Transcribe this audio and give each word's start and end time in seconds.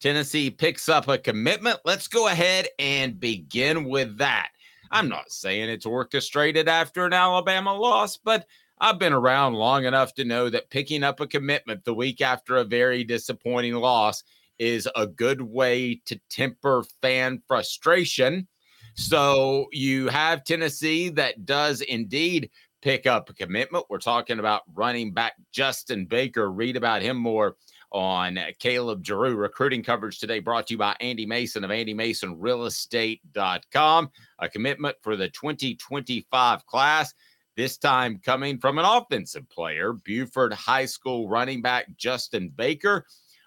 Tennessee 0.00 0.50
picks 0.50 0.88
up 0.88 1.08
a 1.08 1.18
commitment. 1.18 1.80
Let's 1.84 2.08
go 2.08 2.28
ahead 2.28 2.68
and 2.78 3.18
begin 3.18 3.84
with 3.84 4.18
that. 4.18 4.48
I'm 4.90 5.08
not 5.08 5.30
saying 5.30 5.68
it's 5.68 5.86
orchestrated 5.86 6.68
after 6.68 7.06
an 7.06 7.12
Alabama 7.12 7.74
loss, 7.74 8.16
but 8.16 8.46
I've 8.78 8.98
been 8.98 9.12
around 9.12 9.54
long 9.54 9.84
enough 9.84 10.14
to 10.14 10.24
know 10.24 10.50
that 10.50 10.70
picking 10.70 11.02
up 11.02 11.20
a 11.20 11.26
commitment 11.26 11.84
the 11.84 11.94
week 11.94 12.20
after 12.20 12.56
a 12.56 12.64
very 12.64 13.04
disappointing 13.04 13.74
loss 13.74 14.22
is 14.58 14.88
a 14.94 15.06
good 15.06 15.40
way 15.40 16.00
to 16.06 16.20
temper 16.28 16.84
fan 17.02 17.42
frustration. 17.48 18.46
So 18.94 19.66
you 19.72 20.08
have 20.08 20.44
Tennessee 20.44 21.08
that 21.10 21.46
does 21.46 21.80
indeed 21.82 22.50
pick 22.82 23.06
up 23.06 23.28
a 23.28 23.34
commitment. 23.34 23.86
We're 23.88 23.98
talking 23.98 24.38
about 24.38 24.62
running 24.74 25.12
back 25.12 25.34
Justin 25.52 26.06
Baker. 26.06 26.50
Read 26.50 26.76
about 26.76 27.02
him 27.02 27.16
more 27.16 27.56
on 27.96 28.38
Caleb 28.58 29.04
Giroux. 29.04 29.36
Recruiting 29.36 29.82
coverage 29.82 30.18
today 30.18 30.38
brought 30.38 30.66
to 30.66 30.74
you 30.74 30.78
by 30.78 30.94
Andy 31.00 31.24
Mason 31.24 31.64
of 31.64 31.70
AndyMasonRealEstate.com. 31.70 34.10
A 34.38 34.48
commitment 34.50 34.96
for 35.00 35.16
the 35.16 35.30
2025 35.30 36.66
class. 36.66 37.14
This 37.56 37.78
time 37.78 38.20
coming 38.22 38.58
from 38.58 38.78
an 38.78 38.84
offensive 38.84 39.48
player, 39.48 39.94
Buford 39.94 40.52
High 40.52 40.84
School 40.84 41.26
running 41.26 41.62
back 41.62 41.86
Justin 41.96 42.50
Baker 42.50 43.06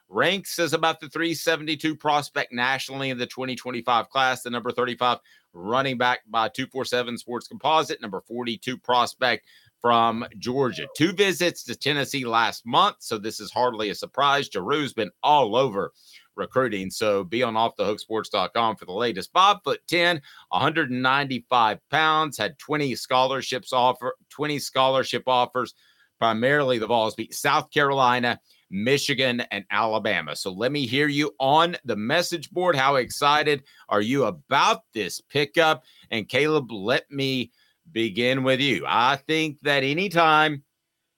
ranks 0.10 0.58
as 0.58 0.74
about 0.74 1.00
the 1.00 1.10
372 1.10 1.96
prospect 1.96 2.52
nationally 2.52 3.12
in 3.12 3.20
the 3.20 3.28
2025 3.28 4.10
class, 4.10 4.42
the 4.42 4.50
number 4.50 4.72
35 4.72 5.20
running 5.54 6.00
back 6.00 6.22
by 6.28 6.50
247 6.50 7.20
Sports 7.20 7.48
Composite, 7.48 8.02
number 8.02 8.22
42 8.22 8.80
prospect 8.80 9.46
from 9.82 10.26
Georgia. 10.38 10.88
Two 10.96 11.14
visits 11.14 11.64
to 11.64 11.76
Tennessee 11.76 12.26
last 12.26 12.66
month, 12.66 12.98
so 13.00 13.18
this 13.18 13.40
is 13.40 13.52
hardly 13.52 13.90
a 13.90 13.96
surprise. 13.96 14.50
Giroux's 14.50 14.94
been 14.94 15.12
all 15.24 15.56
over 15.56 15.92
recruiting, 16.36 16.90
so 16.90 17.24
be 17.24 17.44
on 17.44 17.54
offthehooksports.com 17.54 18.76
for 18.76 18.86
the 18.86 18.92
latest. 18.92 19.32
Five 19.32 19.58
foot 19.64 19.82
10, 19.88 20.22
195 20.50 21.80
pounds, 21.90 22.38
had 22.38 22.58
20 22.60 22.96
scholarships 22.96 23.74
offer, 23.74 24.16
20 24.30 24.60
scholarship 24.60 25.24
offers. 25.28 25.74
Primarily, 26.20 26.80
the 26.80 26.88
Vols 26.88 27.16
beat 27.16 27.34
South 27.34 27.72
Carolina, 27.72 28.40
Michigan, 28.70 29.42
and 29.52 29.64
Alabama. 29.72 30.36
So 30.36 30.52
let 30.52 30.72
me 30.72 30.86
hear 30.86 31.08
you 31.08 31.34
on 31.40 31.78
the 31.86 31.96
message 31.96 32.52
board. 32.52 32.76
How 32.76 32.96
excited 32.96 33.64
are 33.88 34.02
you 34.02 34.26
about 34.26 34.82
this 34.94 35.22
pickup? 35.22 35.84
And 36.12 36.28
Caleb, 36.28 36.72
let 36.72 37.10
me 37.10 37.52
begin 37.92 38.44
with 38.44 38.60
you. 38.60 38.86
I 38.88 39.16
think 39.16 39.58
that 39.64 39.84
anytime 39.84 40.64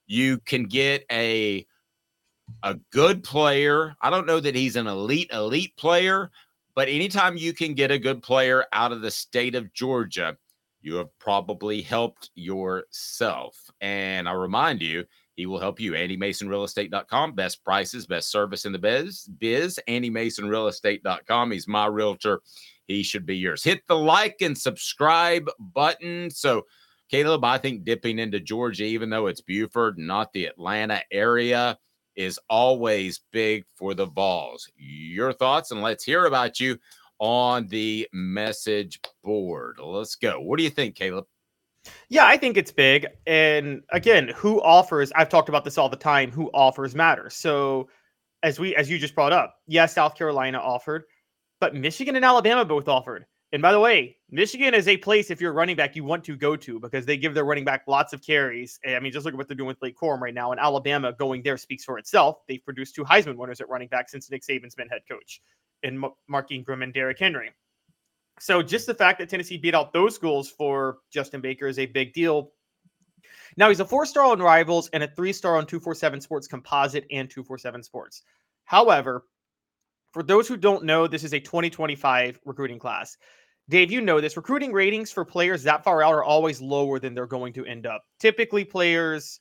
you 0.08 0.38
can 0.40 0.64
get 0.64 1.06
a 1.12 1.66
a 2.64 2.76
good 2.92 3.24
player, 3.24 3.96
I 4.02 4.10
don't 4.10 4.28
know 4.28 4.40
that 4.40 4.56
he's 4.56 4.76
an 4.76 4.88
elite 4.88 5.32
elite 5.32 5.76
player, 5.78 6.32
but 6.76 6.88
anytime 6.88 7.38
you 7.38 7.54
can 7.54 7.74
get 7.74 7.92
a 7.92 8.00
good 8.00 8.22
player 8.22 8.66
out 8.74 8.92
of 8.92 9.02
the 9.02 9.12
state 9.12 9.56
of 9.56 9.74
Georgia, 9.74 10.38
you 10.82 10.96
have 10.96 11.18
probably 11.20 11.82
helped 11.82 12.30
yourself. 12.36 13.58
And 13.80 14.28
I 14.28 14.34
remind 14.34 14.82
you, 14.82 15.06
he 15.36 15.46
will 15.46 15.60
help 15.60 15.80
you. 15.80 15.94
AndyMasonRealEstate.com. 15.94 17.34
Best 17.34 17.64
prices, 17.64 18.06
best 18.06 18.32
service 18.32 18.66
in 18.66 18.72
the 18.72 18.80
biz. 18.80 19.26
Biz. 19.40 19.80
AndyMasonRealEstate.com. 19.88 21.52
He's 21.52 21.68
my 21.68 21.86
realtor. 21.86 22.42
He 22.92 23.04
should 23.04 23.26
be 23.26 23.38
yours. 23.38 23.64
Hit 23.64 23.82
the 23.88 23.96
like 23.96 24.38
and 24.42 24.58
subscribe 24.58 25.50
button. 25.60 26.30
So, 26.30 26.66
Caleb, 27.10 27.44
I 27.44 27.58
think 27.58 27.84
dipping 27.84 28.20
into 28.20 28.40
Georgia, 28.40 28.84
even 28.84 29.10
though 29.10 29.28
it's 29.28 29.42
Buford, 29.42 29.98
not 29.98 30.32
the 30.34 30.46
Atlanta 30.46 31.02
area, 31.12 31.78
is 32.16 32.40
always 32.50 33.22
big 33.32 33.66
for 33.76 33.94
the 33.94 34.06
Vols. 34.06 34.68
Your 34.76 35.34
thoughts, 35.34 35.72
and 35.72 35.82
let's 35.82 36.04
hear 36.04 36.26
about 36.26 36.60
you 36.60 36.78
on 37.20 37.68
the 37.68 38.08
message 38.14 39.00
board. 39.24 39.78
Let's 39.82 40.16
go. 40.16 40.40
What 40.40 40.58
do 40.58 40.64
you 40.64 40.70
think, 40.70 40.96
Caleb? 40.96 41.26
Yeah, 42.10 42.26
I 42.26 42.38
think 42.38 42.58
it's 42.58 42.72
big. 42.72 43.08
And 43.26 43.82
again, 43.92 44.30
who 44.36 44.62
offers, 44.62 45.12
I've 45.16 45.30
talked 45.30 45.50
about 45.50 45.64
this 45.64 45.78
all 45.78 45.90
the 45.90 45.96
time, 45.96 46.32
who 46.32 46.50
offers 46.54 46.96
matters. 46.96 47.36
So 47.36 47.90
as 48.44 48.60
we 48.60 48.76
as 48.76 48.90
you 48.90 48.98
just 48.98 49.16
brought 49.16 49.34
up, 49.34 49.56
yes, 49.68 49.94
South 49.94 50.16
Carolina 50.16 50.60
offered, 50.60 51.04
but 51.62 51.76
Michigan 51.76 52.18
and 52.18 52.26
Alabama 52.26 52.66
both 52.66 52.90
offered. 52.90 53.26
And 53.54 53.62
by 53.62 53.72
the 53.72 53.80
way, 53.80 54.18
Michigan 54.30 54.74
is 54.74 54.88
a 54.88 54.98
place 54.98 55.30
if 55.30 55.42
you're 55.42 55.52
a 55.52 55.54
running 55.54 55.76
back 55.76 55.96
you 55.96 56.04
want 56.04 56.24
to 56.24 56.38
go 56.38 56.56
to 56.56 56.80
because 56.80 57.06
they 57.06 57.18
give 57.18 57.34
their 57.34 57.44
running 57.44 57.66
back 57.66 57.84
lots 57.88 58.14
of 58.14 58.26
carries. 58.26 58.80
I 58.88 59.00
mean, 59.00 59.12
just 59.12 59.26
look 59.26 59.34
at 59.34 59.38
what 59.38 59.48
they're 59.48 59.58
doing 59.58 59.68
with 59.68 59.80
Blake 59.80 59.98
Corum 59.98 60.22
right 60.22 60.34
now. 60.34 60.52
And 60.52 60.60
Alabama 60.60 61.14
going 61.14 61.44
there 61.44 61.58
speaks 61.58 61.84
for 61.84 61.98
itself. 61.98 62.40
They've 62.48 62.64
produced 62.64 62.96
two 62.96 63.04
Heisman 63.04 63.36
winners 63.36 63.62
at 63.62 63.70
running 63.70 63.90
back 63.90 64.10
since 64.10 64.32
Nick 64.32 64.44
Saban's 64.44 64.74
been 64.74 64.88
head 64.88 65.02
coach, 65.08 65.42
and 65.84 66.04
Mark 66.30 66.52
Ingram 66.52 66.82
and 66.82 66.94
Derrick 66.94 67.20
Henry. 67.20 67.52
So 68.40 68.64
just 68.64 68.88
the 68.88 68.96
fact 68.96 69.20
that 69.20 69.30
Tennessee 69.30 69.58
beat 69.58 69.76
out 69.76 69.92
those 69.94 70.16
schools 70.16 70.50
for 70.50 71.00
Justin 71.12 71.42
Baker 71.42 71.68
is 71.68 71.78
a 71.78 71.86
big 71.86 72.14
deal. 72.14 72.54
Now 73.58 73.68
he's 73.68 73.82
a 73.82 73.86
four-star 73.86 74.26
on 74.26 74.40
Rivals 74.40 74.90
and 74.94 75.04
a 75.04 75.08
three-star 75.10 75.58
on 75.58 75.68
247 75.68 76.22
Sports 76.22 76.48
Composite 76.48 77.06
and 77.12 77.30
247 77.30 77.84
Sports. 77.84 78.24
However, 78.64 79.26
for 80.12 80.24
those 80.24 80.48
who 80.48 80.58
don't 80.58 80.84
know, 80.84 81.08
this 81.08 81.24
is 81.24 81.34
a 81.34 81.40
2025 81.40 82.40
recruiting 82.46 82.80
class. 82.80 83.18
Dave, 83.70 83.92
you 83.92 84.02
know 84.02 84.20
this. 84.20 84.36
Recruiting 84.36 84.74
ratings 84.74 85.12
for 85.12 85.24
players 85.24 85.64
that 85.64 85.84
far 85.84 86.04
out 86.04 86.14
are 86.14 86.24
always 86.24 86.60
lower 86.62 87.00
than 87.00 87.14
they're 87.14 87.26
going 87.26 87.54
to 87.54 87.66
end 87.66 87.86
up. 87.86 88.04
Typically, 88.20 88.66
players 88.66 89.40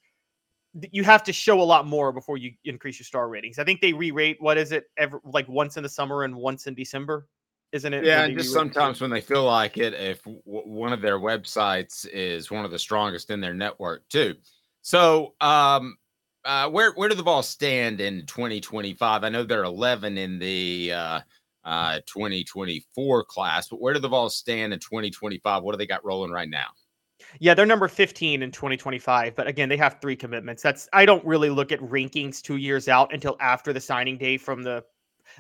you 0.93 1.03
have 1.03 1.23
to 1.25 1.33
show 1.33 1.61
a 1.61 1.65
lot 1.65 1.87
more 1.87 2.13
before 2.13 2.37
you 2.37 2.53
increase 2.65 2.99
your 2.99 3.05
star 3.05 3.29
ratings. 3.29 3.59
I 3.59 3.65
think 3.65 3.81
they 3.81 3.93
re-rate 3.93 4.37
what 4.41 4.57
is 4.57 4.73
it 4.73 4.85
ever 4.97 5.21
like 5.25 5.49
once 5.49 5.77
in 5.77 5.83
the 5.83 5.89
summer 5.89 6.23
and 6.23 6.37
once 6.37 6.67
in 6.67 6.75
December, 6.75 7.27
isn't 7.73 7.93
it? 7.93 8.05
Yeah, 8.05 8.25
and 8.25 8.39
just 8.39 8.53
sometimes 8.53 9.01
when 9.01 9.11
they 9.11 9.21
feel 9.21 9.45
like 9.45 9.79
it, 9.79 9.95
if 9.95 10.23
w- 10.23 10.43
one 10.47 10.93
of 10.93 11.01
their 11.01 11.19
websites 11.19 12.07
is 12.07 12.51
one 12.51 12.65
of 12.65 12.71
the 12.71 12.79
strongest 12.79 13.31
in 13.31 13.41
their 13.41 13.55
network 13.55 14.09
too. 14.09 14.37
So, 14.83 15.35
um, 15.41 15.97
uh, 16.45 16.69
where 16.69 16.93
where 16.93 17.09
do 17.09 17.15
the 17.15 17.23
Vols 17.23 17.49
stand 17.49 18.01
in 18.01 18.27
2025? 18.27 19.25
I 19.25 19.29
know 19.29 19.43
they're 19.43 19.65
11 19.65 20.19
in 20.19 20.39
the 20.39 20.93
uh, 20.93 21.21
uh, 21.65 22.01
2024 22.07 23.25
class, 23.25 23.69
but 23.69 23.81
where 23.81 23.95
do 23.95 24.01
the 24.01 24.09
Vols 24.09 24.37
stand 24.37 24.73
in 24.73 24.79
2025? 24.79 25.63
What 25.63 25.73
do 25.73 25.79
they 25.79 25.87
got 25.87 26.05
rolling 26.05 26.31
right 26.31 26.49
now? 26.49 26.69
Yeah, 27.39 27.55
they're 27.55 27.67
number 27.67 27.87
15 27.87 28.43
in 28.43 28.51
2025, 28.51 29.37
but 29.37 29.47
again, 29.47 29.69
they 29.69 29.77
have 29.77 29.99
three 30.01 30.17
commitments. 30.17 30.63
That's 30.63 30.89
I 30.93 31.05
don't 31.05 31.25
really 31.25 31.51
look 31.51 31.71
at 31.71 31.81
rankings 31.81 32.41
2 32.41 32.57
years 32.57 32.89
out 32.89 33.13
until 33.13 33.37
after 33.41 33.73
the 33.73 33.81
signing 33.81 34.17
day 34.17 34.37
from 34.37 34.63
the 34.63 34.83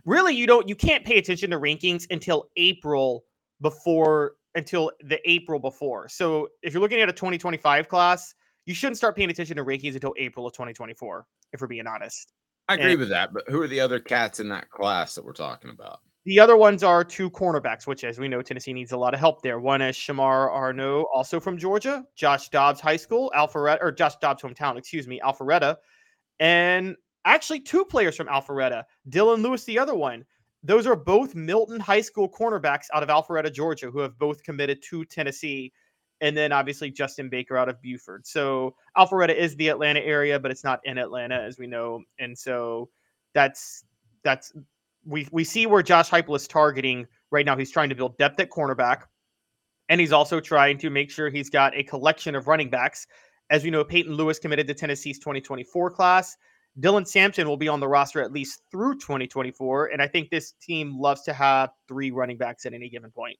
really 0.04 0.34
you 0.34 0.46
don't 0.46 0.68
you 0.68 0.74
can't 0.74 1.04
pay 1.04 1.18
attention 1.18 1.50
to 1.50 1.58
rankings 1.58 2.06
until 2.10 2.48
April 2.56 3.24
before 3.60 4.34
until 4.54 4.90
the 5.04 5.18
April 5.28 5.58
before. 5.58 6.08
So 6.08 6.48
if 6.62 6.72
you're 6.72 6.82
looking 6.82 7.00
at 7.00 7.08
a 7.08 7.12
2025 7.12 7.88
class, 7.88 8.34
you 8.70 8.74
shouldn't 8.74 8.96
start 8.96 9.16
paying 9.16 9.28
attention 9.30 9.56
to 9.56 9.64
rankings 9.64 9.94
until 9.94 10.14
April 10.16 10.46
of 10.46 10.52
2024, 10.52 11.26
if 11.52 11.60
we're 11.60 11.66
being 11.66 11.88
honest. 11.88 12.32
I 12.68 12.74
agree 12.74 12.92
And- 12.92 13.00
with 13.00 13.08
that, 13.08 13.32
but 13.34 13.42
who 13.48 13.60
are 13.60 13.66
the 13.66 13.80
other 13.80 13.98
cats 13.98 14.38
in 14.38 14.48
that 14.50 14.70
class 14.70 15.16
that 15.16 15.24
we're 15.24 15.32
talking 15.32 15.70
about? 15.70 15.98
The 16.24 16.38
other 16.38 16.56
ones 16.56 16.84
are 16.84 17.02
two 17.02 17.30
cornerbacks, 17.30 17.88
which, 17.88 18.04
as 18.04 18.20
we 18.20 18.28
know, 18.28 18.42
Tennessee 18.42 18.72
needs 18.72 18.92
a 18.92 18.96
lot 18.96 19.12
of 19.12 19.18
help 19.18 19.42
there. 19.42 19.58
One 19.58 19.82
is 19.82 19.96
Shamar 19.96 20.52
Arno, 20.52 21.02
also 21.12 21.40
from 21.40 21.58
Georgia, 21.58 22.04
Josh 22.14 22.48
Dobbs 22.50 22.78
High 22.80 22.98
School, 22.98 23.32
Alpharetta, 23.34 23.78
or 23.82 23.90
Josh 23.90 24.14
Dobbs 24.20 24.42
hometown, 24.44 24.78
excuse 24.78 25.08
me, 25.08 25.18
Alpharetta, 25.18 25.78
and 26.38 26.94
actually 27.24 27.58
two 27.58 27.84
players 27.84 28.16
from 28.16 28.28
Alpharetta, 28.28 28.84
Dylan 29.08 29.42
Lewis, 29.42 29.64
the 29.64 29.80
other 29.80 29.96
one. 29.96 30.24
Those 30.62 30.86
are 30.86 30.94
both 30.94 31.34
Milton 31.34 31.80
High 31.80 32.02
School 32.02 32.28
cornerbacks 32.30 32.86
out 32.94 33.02
of 33.02 33.08
Alpharetta, 33.08 33.52
Georgia, 33.52 33.90
who 33.90 33.98
have 33.98 34.16
both 34.16 34.44
committed 34.44 34.80
to 34.90 35.04
Tennessee. 35.06 35.72
And 36.20 36.36
then 36.36 36.52
obviously 36.52 36.90
Justin 36.90 37.28
Baker 37.28 37.56
out 37.56 37.68
of 37.68 37.80
Buford. 37.80 38.26
So 38.26 38.74
Alpharetta 38.96 39.34
is 39.34 39.56
the 39.56 39.68
Atlanta 39.68 40.00
area, 40.00 40.38
but 40.38 40.50
it's 40.50 40.64
not 40.64 40.80
in 40.84 40.98
Atlanta, 40.98 41.36
as 41.36 41.58
we 41.58 41.66
know. 41.66 42.02
And 42.18 42.36
so 42.36 42.90
that's 43.34 43.84
that's 44.22 44.52
we 45.04 45.26
we 45.32 45.44
see 45.44 45.66
where 45.66 45.82
Josh 45.82 46.10
Heupel 46.10 46.36
is 46.36 46.46
targeting 46.46 47.06
right 47.30 47.46
now. 47.46 47.56
He's 47.56 47.70
trying 47.70 47.88
to 47.88 47.94
build 47.94 48.18
depth 48.18 48.40
at 48.40 48.50
cornerback, 48.50 49.02
and 49.88 50.00
he's 50.00 50.12
also 50.12 50.40
trying 50.40 50.78
to 50.78 50.90
make 50.90 51.10
sure 51.10 51.30
he's 51.30 51.50
got 51.50 51.76
a 51.76 51.82
collection 51.82 52.34
of 52.34 52.48
running 52.48 52.70
backs. 52.70 53.06
As 53.50 53.64
we 53.64 53.70
know, 53.70 53.82
Peyton 53.82 54.14
Lewis 54.14 54.38
committed 54.38 54.68
to 54.68 54.74
Tennessee's 54.74 55.18
2024 55.18 55.90
class. 55.90 56.36
Dylan 56.78 57.06
Sampson 57.06 57.48
will 57.48 57.56
be 57.56 57.66
on 57.66 57.80
the 57.80 57.88
roster 57.88 58.22
at 58.22 58.32
least 58.32 58.62
through 58.70 58.94
2024, 58.98 59.86
and 59.86 60.00
I 60.00 60.06
think 60.06 60.30
this 60.30 60.52
team 60.62 60.98
loves 60.98 61.22
to 61.22 61.32
have 61.32 61.70
three 61.88 62.10
running 62.10 62.36
backs 62.36 62.64
at 62.64 62.74
any 62.74 62.88
given 62.88 63.10
point. 63.10 63.36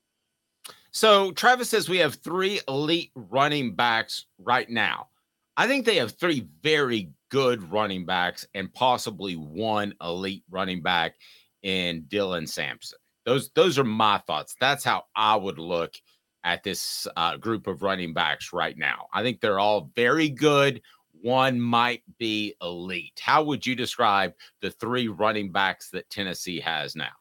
So 0.92 1.32
Travis 1.32 1.70
says 1.70 1.88
we 1.88 1.98
have 1.98 2.16
three 2.16 2.60
elite 2.68 3.10
running 3.14 3.74
backs 3.74 4.26
right 4.38 4.68
now. 4.68 5.08
I 5.56 5.66
think 5.66 5.84
they 5.84 5.96
have 5.96 6.12
three 6.12 6.48
very 6.62 7.10
good 7.30 7.70
running 7.70 8.04
backs 8.04 8.46
and 8.54 8.72
possibly 8.72 9.34
one 9.34 9.94
elite 10.00 10.44
running 10.50 10.82
back 10.82 11.14
in 11.62 12.02
Dylan 12.04 12.48
Sampson. 12.48 12.98
Those 13.24 13.50
those 13.50 13.78
are 13.78 13.84
my 13.84 14.18
thoughts. 14.18 14.56
That's 14.60 14.84
how 14.84 15.04
I 15.14 15.36
would 15.36 15.58
look 15.58 15.94
at 16.42 16.62
this 16.62 17.06
uh, 17.16 17.36
group 17.36 17.66
of 17.66 17.82
running 17.82 18.14
backs 18.14 18.52
right 18.52 18.76
now. 18.76 19.06
I 19.12 19.22
think 19.22 19.40
they're 19.40 19.60
all 19.60 19.90
very 19.94 20.28
good. 20.28 20.80
One 21.22 21.60
might 21.60 22.02
be 22.18 22.54
elite. 22.62 23.20
How 23.22 23.44
would 23.44 23.66
you 23.66 23.76
describe 23.76 24.32
the 24.62 24.70
three 24.70 25.08
running 25.08 25.52
backs 25.52 25.90
that 25.90 26.08
Tennessee 26.08 26.60
has 26.60 26.96
now? 26.96 27.12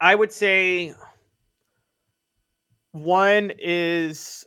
I 0.00 0.14
would 0.14 0.30
say 0.30 0.94
one 2.92 3.52
is 3.58 4.44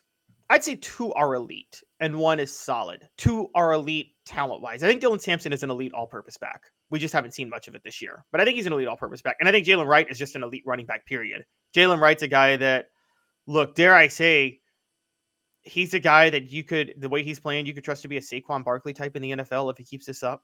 I'd 0.52 0.66
say 0.66 0.76
two 0.76 1.14
are 1.14 1.36
elite 1.36 1.82
and 2.02 2.18
one 2.18 2.38
is 2.38 2.54
solid. 2.54 3.08
Two 3.18 3.50
are 3.56 3.72
elite 3.72 4.08
talent 4.26 4.62
wise. 4.62 4.84
I 4.84 4.88
think 4.88 5.02
Dylan 5.02 5.22
Sampson 5.22 5.54
is 5.54 5.64
an 5.64 5.70
elite 5.70 5.94
all 5.94 6.08
purpose 6.08 6.36
back. 6.36 6.64
We 6.90 7.00
just 7.00 7.14
haven't 7.14 7.34
seen 7.34 7.50
much 7.50 7.70
of 7.70 7.76
it 7.76 7.84
this 7.86 8.02
year, 8.02 8.26
but 8.34 8.42
I 8.42 8.44
think 8.44 8.58
he's 8.58 8.66
an 8.66 8.74
elite 8.74 8.90
all 8.90 8.98
purpose 8.98 9.22
back. 9.22 9.38
And 9.40 9.48
I 9.48 9.54
think 9.54 9.66
Jaylen 9.66 9.88
Wright 9.88 10.08
is 10.10 10.18
just 10.18 10.36
an 10.36 10.44
elite 10.44 10.64
running 10.66 10.86
back, 10.86 11.06
period. 11.06 11.46
Jaylen 11.74 12.02
Wright's 12.02 12.24
a 12.24 12.28
guy 12.28 12.58
that, 12.58 12.88
look, 13.48 13.76
dare 13.76 13.96
I 13.96 14.10
say, 14.10 14.60
he's 15.62 15.94
a 15.94 16.00
guy 16.00 16.30
that 16.30 16.52
you 16.52 16.66
could, 16.66 16.96
the 16.98 17.08
way 17.08 17.24
he's 17.24 17.40
playing, 17.40 17.66
you 17.66 17.74
could 17.74 17.86
trust 17.86 18.02
to 18.02 18.10
be 18.10 18.18
a 18.18 18.22
Saquon 18.22 18.66
Barkley 18.66 18.94
type 18.94 19.16
in 19.16 19.22
the 19.22 19.32
NFL 19.32 19.72
if 19.72 19.78
he 19.78 19.86
keeps 19.86 20.06
this 20.06 20.22
up. 20.22 20.44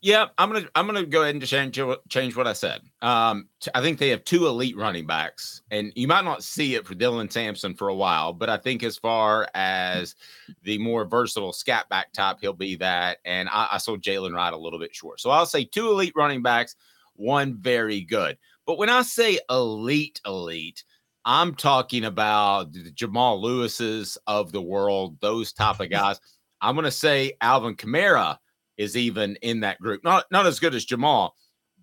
Yeah, 0.00 0.26
I'm 0.38 0.52
gonna 0.52 0.68
I'm 0.76 0.86
gonna 0.86 1.04
go 1.04 1.22
ahead 1.22 1.34
and 1.34 1.44
change 1.44 1.80
change 2.08 2.36
what 2.36 2.46
I 2.46 2.52
said. 2.52 2.82
Um, 3.02 3.48
I 3.74 3.80
think 3.80 3.98
they 3.98 4.10
have 4.10 4.22
two 4.22 4.46
elite 4.46 4.76
running 4.76 5.06
backs, 5.06 5.62
and 5.72 5.92
you 5.96 6.06
might 6.06 6.24
not 6.24 6.44
see 6.44 6.76
it 6.76 6.86
for 6.86 6.94
Dylan 6.94 7.30
Sampson 7.32 7.74
for 7.74 7.88
a 7.88 7.94
while, 7.94 8.32
but 8.32 8.48
I 8.48 8.58
think 8.58 8.84
as 8.84 8.96
far 8.96 9.48
as 9.54 10.14
the 10.62 10.78
more 10.78 11.04
versatile 11.04 11.52
scat 11.52 11.88
back 11.88 12.12
type, 12.12 12.38
he'll 12.40 12.52
be 12.52 12.76
that. 12.76 13.18
And 13.24 13.48
I, 13.48 13.68
I 13.72 13.78
Jaylen 13.78 14.34
Wright 14.34 14.52
a 14.52 14.58
little 14.58 14.78
bit 14.78 14.94
short, 14.94 15.20
so 15.20 15.30
I'll 15.30 15.46
say 15.46 15.64
two 15.64 15.88
elite 15.88 16.12
running 16.14 16.42
backs, 16.42 16.76
one 17.14 17.56
very 17.56 18.02
good. 18.02 18.38
But 18.66 18.78
when 18.78 18.90
I 18.90 19.02
say 19.02 19.40
elite, 19.50 20.20
elite, 20.24 20.84
I'm 21.24 21.56
talking 21.56 22.04
about 22.04 22.72
the 22.72 22.92
Jamal 22.92 23.42
Lewis's 23.42 24.16
of 24.28 24.52
the 24.52 24.62
world, 24.62 25.18
those 25.20 25.52
type 25.52 25.80
of 25.80 25.90
guys. 25.90 26.20
I'm 26.60 26.76
gonna 26.76 26.92
say 26.92 27.32
Alvin 27.40 27.74
Kamara 27.74 28.38
is 28.78 28.96
even 28.96 29.36
in 29.42 29.60
that 29.60 29.80
group. 29.80 30.02
Not 30.04 30.24
not 30.30 30.46
as 30.46 30.60
good 30.60 30.74
as 30.74 30.84
Jamal, 30.84 31.34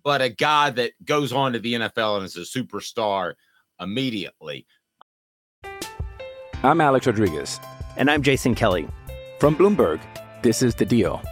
but 0.02 0.22
a 0.22 0.28
guy 0.28 0.70
that 0.70 0.92
goes 1.04 1.32
on 1.32 1.52
to 1.52 1.58
the 1.60 1.74
NFL 1.74 2.16
and 2.16 2.24
is 2.24 2.36
a 2.36 2.40
superstar 2.40 3.34
immediately. 3.80 4.66
I'm 6.62 6.80
Alex 6.80 7.06
Rodriguez. 7.06 7.60
And 7.96 8.10
I'm 8.10 8.22
Jason 8.22 8.54
Kelly. 8.54 8.88
From 9.38 9.54
Bloomberg, 9.54 10.00
this 10.42 10.62
is 10.62 10.74
The 10.74 10.84
Deal. 10.84 11.22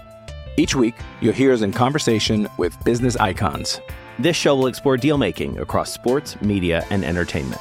Each 0.56 0.74
week, 0.74 0.94
you'll 1.20 1.32
hear 1.32 1.52
us 1.52 1.62
in 1.62 1.72
conversation 1.72 2.48
with 2.58 2.76
business 2.84 3.16
icons. 3.16 3.80
This 4.18 4.36
show 4.36 4.54
will 4.54 4.68
explore 4.68 4.96
deal 4.96 5.18
making 5.18 5.58
across 5.58 5.92
sports, 5.92 6.40
media, 6.40 6.86
and 6.90 7.04
entertainment. 7.04 7.60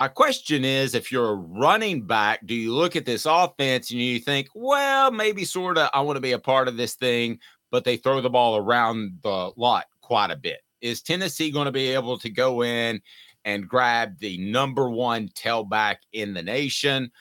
My 0.00 0.08
question 0.08 0.64
is 0.64 0.94
if 0.94 1.12
you're 1.12 1.30
a 1.30 1.34
running 1.34 2.04
back, 2.04 2.44
do 2.46 2.54
you 2.54 2.74
look 2.74 2.96
at 2.96 3.06
this 3.06 3.26
offense 3.26 3.90
and 3.90 4.00
you 4.00 4.18
think, 4.18 4.48
well, 4.54 5.12
maybe 5.12 5.44
sort 5.44 5.78
of, 5.78 5.88
I 5.94 6.00
want 6.00 6.16
to 6.16 6.20
be 6.20 6.32
a 6.32 6.38
part 6.38 6.66
of 6.66 6.76
this 6.76 6.94
thing, 6.94 7.38
but 7.70 7.84
they 7.84 7.96
throw 7.96 8.20
the 8.20 8.30
ball 8.30 8.56
around 8.56 9.18
the 9.22 9.52
lot 9.56 9.86
quite 10.00 10.32
a 10.32 10.36
bit? 10.36 10.62
Is 10.80 11.00
Tennessee 11.00 11.52
going 11.52 11.66
to 11.66 11.72
be 11.72 11.90
able 11.90 12.18
to 12.18 12.28
go 12.28 12.62
in 12.62 13.00
and 13.44 13.68
grab 13.68 14.18
the 14.18 14.36
number 14.38 14.90
one 14.90 15.28
tailback 15.28 15.96
in 16.12 16.34
the 16.34 16.42
nation? 16.42 17.12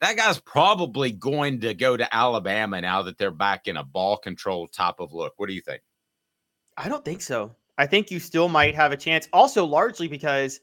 That 0.00 0.16
guy's 0.16 0.40
probably 0.40 1.12
going 1.12 1.60
to 1.60 1.74
go 1.74 1.96
to 1.96 2.14
Alabama 2.14 2.80
now 2.80 3.02
that 3.02 3.18
they're 3.18 3.30
back 3.30 3.68
in 3.68 3.76
a 3.76 3.84
ball 3.84 4.16
control 4.16 4.66
type 4.66 4.96
of 4.98 5.12
look. 5.12 5.34
What 5.36 5.48
do 5.48 5.54
you 5.54 5.60
think? 5.60 5.82
I 6.76 6.88
don't 6.88 7.04
think 7.04 7.22
so. 7.22 7.54
I 7.78 7.86
think 7.86 8.10
you 8.10 8.18
still 8.18 8.48
might 8.48 8.74
have 8.74 8.90
a 8.90 8.96
chance. 8.96 9.28
Also, 9.32 9.64
largely 9.64 10.08
because 10.08 10.60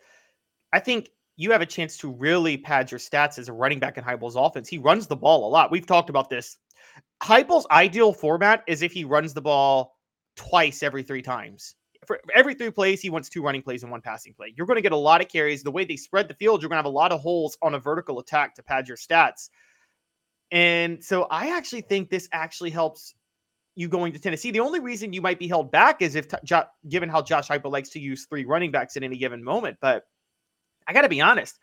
I 0.74 0.80
think 0.80 1.10
you 1.38 1.52
have 1.52 1.62
a 1.62 1.66
chance 1.66 1.98
to 1.98 2.12
really 2.12 2.58
pad 2.58 2.92
your 2.92 3.00
stats 3.00 3.38
as 3.38 3.48
a 3.48 3.54
running 3.54 3.80
back 3.80 3.98
in 3.98 4.04
Heupel's 4.04 4.36
offense. 4.36 4.68
He 4.68 4.80
runs 4.80 5.08
the 5.08 5.16
ball 5.16 5.48
a 5.48 5.50
lot. 5.50 5.72
We've 5.72 5.86
talked 5.86 6.10
about 6.10 6.30
this. 6.30 6.58
Heupel's 7.22 7.68
ideal 7.72 8.12
format 8.12 8.64
is 8.68 8.82
if 8.82 8.92
he 8.92 9.06
runs 9.06 9.34
the 9.34 9.42
ball 9.42 9.96
twice 10.36 10.84
every 10.84 11.04
three 11.04 11.22
times. 11.22 11.76
For 12.06 12.20
every 12.36 12.54
three 12.54 12.72
plays, 12.72 13.02
he 13.02 13.10
wants 13.10 13.30
two 13.30 13.44
running 13.44 13.62
plays 13.62 13.84
and 13.84 13.92
one 13.92 14.02
passing 14.02 14.34
play. 14.34 14.54
You're 14.56 14.68
going 14.68 14.78
to 14.78 14.82
get 14.82 14.92
a 14.92 14.98
lot 14.98 15.22
of 15.22 15.28
carries. 15.28 15.62
The 15.62 15.72
way 15.72 15.86
they 15.86 15.96
spread 15.96 16.28
the 16.28 16.34
field, 16.34 16.62
you're 16.62 16.70
going 16.70 16.78
to 16.78 16.84
have 16.84 16.86
a 16.86 16.90
lot 16.90 17.12
of 17.12 17.20
holes 17.20 17.58
on 17.62 17.76
a 17.76 17.80
vertical 17.80 18.20
attack 18.20 18.56
to 18.56 18.64
pad 18.64 18.88
your 18.88 18.98
stats. 18.98 19.50
And 20.52 21.04
so 21.04 21.24
I 21.24 21.56
actually 21.56 21.82
think 21.82 22.10
this 22.10 22.30
actually 22.32 22.70
helps 22.70 23.14
you 23.76 23.88
going 23.88 24.14
to 24.14 24.20
Tennessee. 24.20 24.52
The 24.52 24.60
only 24.62 24.80
reason 24.80 25.14
you 25.14 25.22
might 25.22 25.38
be 25.38 25.48
held 25.48 25.72
back 25.72 26.02
is 26.02 26.16
if, 26.16 26.28
t- 26.30 26.38
jo- 26.44 26.64
given 26.88 27.10
how 27.10 27.22
Josh 27.22 27.48
Heupel 27.48 27.72
likes 27.72 27.90
to 27.90 28.00
use 28.00 28.26
three 28.26 28.46
running 28.46 28.72
backs 28.72 28.98
at 28.98 29.04
any 29.04 29.18
given 29.18 29.44
moment. 29.44 29.78
But 29.82 30.04
I 30.88 30.94
got 30.94 31.02
to 31.02 31.10
be 31.10 31.22
honest, 31.22 31.60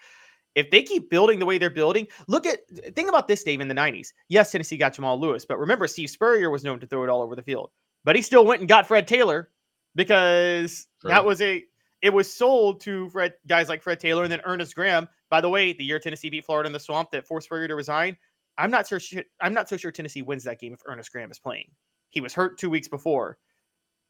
if 0.54 0.70
they 0.70 0.82
keep 0.82 1.10
building 1.10 1.38
the 1.38 1.46
way 1.46 1.58
they're 1.58 1.70
building, 1.70 2.06
look 2.28 2.46
at 2.46 2.60
think 2.94 3.08
about 3.08 3.26
this, 3.28 3.42
Dave. 3.42 3.60
In 3.60 3.68
the 3.68 3.74
'90s, 3.74 4.08
yes, 4.28 4.52
Tennessee 4.52 4.76
got 4.76 4.94
Jamal 4.94 5.18
Lewis, 5.20 5.44
but 5.44 5.58
remember, 5.58 5.86
Steve 5.86 6.10
Spurrier 6.10 6.50
was 6.50 6.64
known 6.64 6.78
to 6.80 6.86
throw 6.86 7.02
it 7.04 7.10
all 7.10 7.22
over 7.22 7.34
the 7.34 7.42
field, 7.42 7.70
but 8.04 8.14
he 8.16 8.22
still 8.22 8.44
went 8.44 8.60
and 8.60 8.68
got 8.68 8.86
Fred 8.86 9.08
Taylor 9.08 9.50
because 9.94 10.86
True. 11.00 11.10
that 11.10 11.24
was 11.24 11.40
a 11.40 11.64
it 12.02 12.12
was 12.12 12.32
sold 12.32 12.80
to 12.82 13.08
Fred 13.10 13.32
guys 13.46 13.68
like 13.68 13.82
Fred 13.82 13.98
Taylor 13.98 14.24
and 14.24 14.32
then 14.32 14.40
Ernest 14.44 14.74
Graham. 14.74 15.08
By 15.30 15.40
the 15.40 15.48
way, 15.48 15.72
the 15.72 15.84
year 15.84 15.98
Tennessee 15.98 16.30
beat 16.30 16.44
Florida 16.44 16.66
in 16.66 16.72
the 16.72 16.80
swamp 16.80 17.10
that 17.12 17.26
forced 17.26 17.46
Spurrier 17.46 17.66
to 17.68 17.74
resign, 17.74 18.16
I'm 18.58 18.70
not 18.70 18.86
sure. 18.86 19.00
I'm 19.40 19.54
not 19.54 19.68
so 19.68 19.76
sure 19.76 19.90
Tennessee 19.90 20.22
wins 20.22 20.44
that 20.44 20.60
game 20.60 20.74
if 20.74 20.80
Ernest 20.86 21.10
Graham 21.10 21.30
is 21.30 21.38
playing. 21.38 21.70
He 22.10 22.20
was 22.20 22.34
hurt 22.34 22.58
two 22.58 22.70
weeks 22.70 22.88
before. 22.88 23.38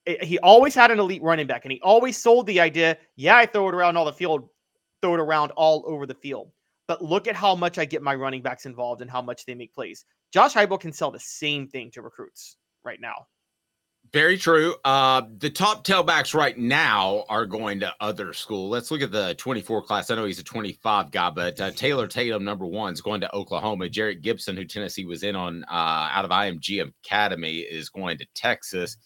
It- 0.05 0.23
he 0.25 0.39
always 0.41 0.75
had 0.75 0.91
an 0.91 0.99
elite 0.99 1.23
running 1.23 1.47
back, 1.47 1.65
and 1.65 1.73
he 1.73 1.81
always 1.81 2.17
sold 2.19 2.47
the 2.47 2.61
idea, 2.61 2.99
yeah, 3.17 3.37
I 3.37 3.47
throw 3.47 3.69
it 3.69 3.75
around 3.75 3.97
all 3.97 4.05
the 4.05 4.13
field, 4.13 4.49
throw 5.05 5.15
it 5.15 5.21
around 5.21 5.51
all 5.51 5.85
over 5.87 6.07
the 6.07 6.15
field. 6.15 6.51
But 6.89 7.03
look 7.03 7.29
at 7.29 7.37
how 7.37 7.55
much 7.55 7.77
I 7.77 7.85
get 7.85 8.01
my 8.01 8.15
running 8.15 8.41
backs 8.41 8.65
involved 8.65 9.03
and 9.03 9.11
how 9.11 9.21
much 9.21 9.45
they 9.45 9.55
make 9.55 9.75
plays. 9.75 10.07
Josh 10.33 10.55
Heupel 10.55 10.81
can 10.81 10.93
sell 10.93 11.11
the 11.11 11.21
same 11.21 11.69
thing 11.69 11.91
to 11.91 12.01
recruits 12.01 12.57
right 12.85 12.99
now. 12.99 13.27
Very 14.15 14.39
true. 14.39 14.75
Uh, 14.83 15.23
the 15.39 15.51
top 15.51 15.85
tailbacks 15.85 16.35
right 16.35 16.57
now 16.57 17.25
are 17.29 17.45
going 17.45 17.81
to 17.81 17.93
other 18.01 18.33
school. 18.33 18.71
Let's 18.71 18.91
look 18.91 19.03
at 19.03 19.13
the 19.13 19.35
24 19.35 19.83
class. 19.83 20.11
I 20.11 20.15
know 20.15 20.25
he's 20.25 20.39
a 20.39 20.45
25 20.45 21.11
guy, 21.11 21.31
but 21.31 21.61
uh, 21.61 21.71
Taylor 21.73 22.07
Tatum, 22.07 22.45
number 22.45 22.67
one, 22.67 22.93
is 22.93 23.03
going 23.03 23.21
to 23.23 23.35
Oklahoma. 23.35 23.89
Jerrick 23.89 24.23
Gibson, 24.23 24.57
who 24.57 24.65
Tennessee 24.65 25.05
was 25.05 25.23
in 25.23 25.37
on 25.37 25.65
uh, 25.65 26.09
out 26.13 26.25
of 26.25 26.31
IMG 26.31 26.87
Academy, 27.05 27.59
is 27.59 27.91
going 27.91 28.17
to 28.19 28.27
Texas. 28.35 28.97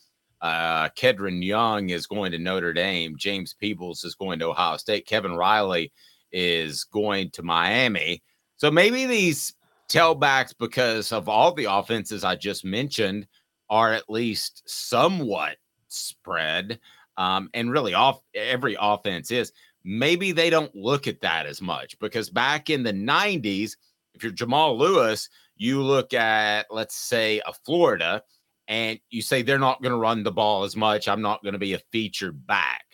Uh, 0.40 0.88
Kedren 0.90 1.44
Young 1.44 1.90
is 1.90 2.06
going 2.06 2.32
to 2.32 2.38
Notre 2.38 2.72
Dame. 2.72 3.16
James 3.16 3.54
Peoples 3.54 4.04
is 4.04 4.14
going 4.14 4.38
to 4.38 4.46
Ohio 4.46 4.76
State. 4.76 5.06
Kevin 5.06 5.34
Riley 5.34 5.92
is 6.32 6.84
going 6.84 7.30
to 7.30 7.42
Miami. 7.42 8.22
So 8.56 8.70
maybe 8.70 9.06
these 9.06 9.54
tailbacks, 9.88 10.54
because 10.58 11.12
of 11.12 11.28
all 11.28 11.52
the 11.52 11.64
offenses 11.64 12.24
I 12.24 12.36
just 12.36 12.64
mentioned, 12.64 13.26
are 13.70 13.92
at 13.92 14.08
least 14.08 14.62
somewhat 14.66 15.56
spread. 15.88 16.78
Um, 17.16 17.50
and 17.54 17.70
really, 17.72 17.94
off 17.94 18.20
every 18.34 18.76
offense 18.80 19.30
is. 19.30 19.52
Maybe 19.84 20.32
they 20.32 20.50
don't 20.50 20.74
look 20.74 21.06
at 21.06 21.20
that 21.22 21.46
as 21.46 21.62
much 21.62 21.98
because 21.98 22.28
back 22.28 22.68
in 22.68 22.82
the 22.82 22.92
90s, 22.92 23.76
if 24.14 24.22
you're 24.22 24.32
Jamal 24.32 24.76
Lewis, 24.76 25.28
you 25.56 25.82
look 25.82 26.12
at, 26.12 26.66
let's 26.70 26.96
say, 26.96 27.40
a 27.46 27.52
Florida, 27.52 28.22
and 28.68 29.00
you 29.08 29.22
say 29.22 29.42
they're 29.42 29.58
not 29.58 29.82
going 29.82 29.92
to 29.92 29.98
run 29.98 30.22
the 30.22 30.30
ball 30.30 30.62
as 30.62 30.76
much. 30.76 31.08
I'm 31.08 31.22
not 31.22 31.42
going 31.42 31.54
to 31.54 31.58
be 31.58 31.72
a 31.72 31.80
featured 31.90 32.46
back. 32.46 32.84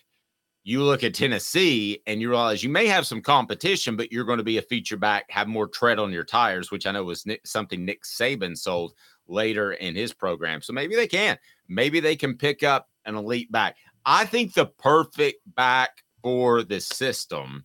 You 0.63 0.83
look 0.83 1.05
at 1.05 1.13
Tennessee 1.13 2.01
and 2.07 2.23
you 2.23 2.31
realize 2.31 2.63
you 2.63 2.71
may 2.71 2.87
have 2.87 3.07
some 3.07 3.21
competition, 3.21 3.97
but 3.97 4.11
you're 4.11 4.25
going 4.25 4.39
to 4.39 4.45
be 4.45 4.57
a 4.57 4.63
feature 4.63 4.97
back, 4.97 5.27
have 5.29 5.49
more 5.49 5.69
tread 5.69 5.99
on 5.99 6.13
your 6.13 6.25
tires, 6.25 6.71
which 6.71 6.87
I 6.87 6.93
know 6.93 7.05
was 7.05 7.27
Nick, 7.27 7.47
something 7.47 7.85
Nick 7.85 8.05
Saban 8.05 8.57
sold 8.57 8.95
later 9.27 9.73
in 9.73 9.95
his 9.95 10.15
program. 10.15 10.63
So 10.63 10.73
maybe 10.73 10.95
they 10.95 11.09
can. 11.09 11.37
Maybe 11.69 12.01
they 12.01 12.17
can 12.17 12.39
pick 12.39 12.63
up 12.63 12.89
an 13.05 13.17
elite 13.17 13.53
back. 13.53 13.77
I 14.07 14.25
think 14.25 14.55
the 14.55 14.67
perfect 14.67 15.41
back 15.55 16.03
for 16.23 16.63
the 16.63 16.81
system 16.81 17.65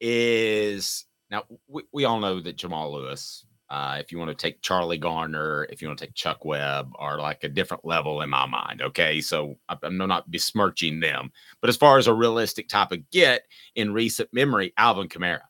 is 0.00 1.06
now 1.30 1.44
we, 1.66 1.82
we 1.92 2.04
all 2.04 2.20
know 2.20 2.40
that 2.40 2.56
Jamal 2.56 2.92
Lewis, 2.92 3.44
uh, 3.70 3.98
if 4.00 4.10
you 4.10 4.18
want 4.18 4.28
to 4.28 4.34
take 4.34 4.62
Charlie 4.62 4.98
Garner, 4.98 5.66
if 5.70 5.80
you 5.80 5.86
want 5.86 5.98
to 6.00 6.06
take 6.06 6.14
Chuck 6.14 6.44
Webb, 6.44 6.92
are 6.96 7.18
like 7.18 7.44
a 7.44 7.48
different 7.48 7.84
level 7.84 8.22
in 8.22 8.28
my 8.28 8.44
mind. 8.44 8.82
Okay. 8.82 9.20
So 9.20 9.56
I'm 9.68 9.96
not 9.96 10.30
besmirching 10.30 10.98
them. 10.98 11.30
But 11.60 11.70
as 11.70 11.76
far 11.76 11.96
as 11.96 12.08
a 12.08 12.14
realistic 12.14 12.68
type 12.68 12.90
of 12.90 13.08
get 13.10 13.42
in 13.76 13.92
recent 13.92 14.28
memory, 14.32 14.72
Alvin 14.76 15.08
Kamara. 15.08 15.42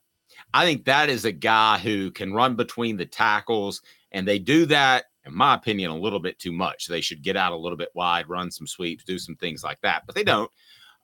I 0.53 0.65
think 0.65 0.85
that 0.85 1.09
is 1.09 1.25
a 1.25 1.31
guy 1.31 1.79
who 1.79 2.11
can 2.11 2.33
run 2.33 2.55
between 2.55 2.97
the 2.97 3.05
tackles, 3.05 3.81
and 4.11 4.27
they 4.27 4.37
do 4.37 4.65
that, 4.67 5.05
in 5.25 5.33
my 5.33 5.55
opinion, 5.55 5.91
a 5.91 5.97
little 5.97 6.19
bit 6.19 6.37
too 6.39 6.51
much. 6.51 6.87
They 6.87 7.01
should 7.01 7.21
get 7.21 7.37
out 7.37 7.53
a 7.53 7.57
little 7.57 7.77
bit 7.77 7.89
wide, 7.95 8.27
run 8.27 8.51
some 8.51 8.67
sweeps, 8.67 9.03
do 9.03 9.17
some 9.17 9.35
things 9.35 9.63
like 9.63 9.79
that, 9.81 10.03
but 10.05 10.13
they 10.13 10.23
don't. 10.23 10.51